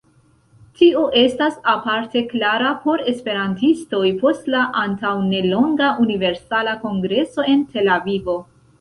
Tio 0.77 1.01
estas 1.23 1.59
aparte 1.73 2.23
klara 2.31 2.71
por 2.87 3.05
esperantistoj 3.13 4.01
post 4.25 4.51
la 4.57 4.65
antaŭnelonga 4.87 5.95
Universala 6.09 6.79
Kongreso 6.87 7.51
en 7.57 7.67
Tel-Avivo. 7.77 8.43